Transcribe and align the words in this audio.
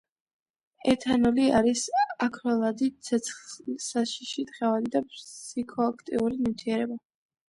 ეთანოლი 0.91 1.43
არის 1.57 1.83
აქროლადი, 2.27 2.87
ცეცხლსაშიში, 3.09 4.45
თხევადი 4.53 4.93
და 4.97 5.03
ფსიქოაქტიური 5.11 6.41
ნივთიერება. 6.47 6.99